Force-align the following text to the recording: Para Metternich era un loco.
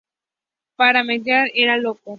Para 0.77 1.03
Metternich 1.03 1.51
era 1.53 1.75
un 1.75 1.83
loco. 1.83 2.09